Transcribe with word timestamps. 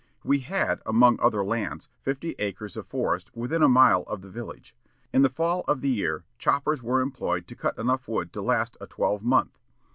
We 0.23 0.39
had, 0.39 0.81
among 0.83 1.19
other 1.19 1.45
lands, 1.45 1.87
fifty 2.01 2.33
acres 2.39 2.75
of 2.75 2.87
forest 2.87 3.35
within 3.35 3.61
a 3.61 3.69
mile 3.69 4.01
of 4.07 4.23
the 4.23 4.31
village. 4.31 4.75
In 5.13 5.21
the 5.21 5.29
fall 5.29 5.63
of 5.67 5.81
the 5.81 5.89
year, 5.89 6.25
choppers 6.39 6.81
were 6.81 7.01
employed 7.01 7.47
to 7.49 7.55
cut 7.55 7.77
enough 7.77 8.07
wood 8.07 8.33
to 8.33 8.41
last 8.41 8.75
a 8.81 8.87
twelve 8.87 9.21
month. 9.21 9.59